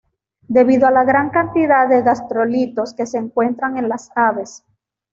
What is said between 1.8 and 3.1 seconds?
de gastrolitos que